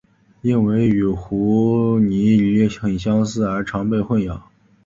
[0.41, 4.41] 因为与湖拟鲤很相似而常被混淆。